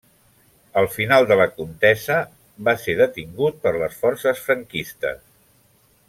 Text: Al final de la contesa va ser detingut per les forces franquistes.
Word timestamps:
Al 0.81 0.87
final 0.93 1.25
de 1.31 1.35
la 1.41 1.45
contesa 1.57 2.15
va 2.69 2.73
ser 2.87 2.95
detingut 3.05 3.59
per 3.67 3.73
les 3.79 3.99
forces 4.05 4.41
franquistes. 4.47 5.21